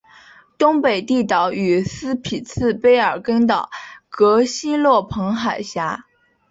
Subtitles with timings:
[0.57, 3.69] 东北地岛与斯匹次卑尔根岛
[4.09, 6.07] 隔欣洛彭海峡。